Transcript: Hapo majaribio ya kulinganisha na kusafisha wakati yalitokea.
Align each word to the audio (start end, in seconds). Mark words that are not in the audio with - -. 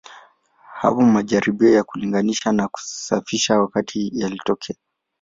Hapo 0.73 1.01
majaribio 1.01 1.71
ya 1.73 1.83
kulinganisha 1.83 2.51
na 2.51 2.67
kusafisha 2.67 3.59
wakati 3.59 4.11
yalitokea. 4.13 4.75